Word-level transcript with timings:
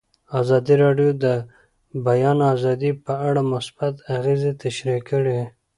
ازادي 0.39 0.75
راډیو 0.83 1.09
د 1.15 1.15
د 1.23 1.25
بیان 2.07 2.37
آزادي 2.53 2.91
په 3.05 3.13
اړه 3.27 3.41
مثبت 3.53 3.95
اغېزې 4.15 4.51
تشریح 4.63 4.99
کړي. 5.09 5.39